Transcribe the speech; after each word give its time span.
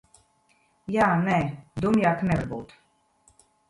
Jā, 0.95 1.11
nē. 1.29 1.37
Dumjāk 1.87 2.27
nevar 2.33 2.53
būt. 2.59 2.79